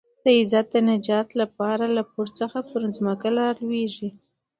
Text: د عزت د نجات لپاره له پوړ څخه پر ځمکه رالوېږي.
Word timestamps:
د 0.23 0.25
عزت 0.39 0.65
د 0.71 0.75
نجات 0.89 1.29
لپاره 1.41 1.85
له 1.95 2.03
پوړ 2.11 2.27
څخه 2.39 2.59
پر 2.69 2.81
ځمکه 2.95 3.27
رالوېږي. 3.37 4.09